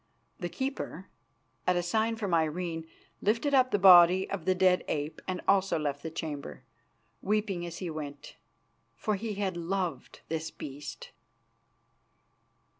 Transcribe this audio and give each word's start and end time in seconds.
The 0.39 0.49
keeper, 0.49 1.09
at 1.67 1.75
a 1.75 1.83
sign 1.83 2.15
from 2.15 2.33
Irene, 2.33 2.87
lifted 3.21 3.53
up 3.53 3.69
the 3.69 3.77
body 3.77 4.27
of 4.31 4.45
the 4.45 4.55
dead 4.55 4.83
ape 4.87 5.21
and 5.27 5.41
also 5.47 5.77
left 5.77 6.01
the 6.01 6.09
chamber, 6.09 6.63
weeping 7.21 7.67
as 7.67 7.77
he 7.77 7.89
went, 7.91 8.35
for 8.95 9.13
he 9.13 9.35
had 9.35 9.55
loved 9.55 10.21
this 10.27 10.49
beast. 10.49 11.11